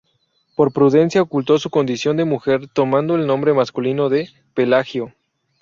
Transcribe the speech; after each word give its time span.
Por 0.55 0.73
prudencia 0.73 1.21
ocultó 1.21 1.59
su 1.59 1.69
condición 1.69 2.17
de 2.17 2.25
mujer, 2.25 2.61
tomando 2.73 3.13
el 3.13 3.27
nombre 3.27 3.53
masculino 3.53 4.09
de 4.09 4.29
"Pelagio". 4.55 5.13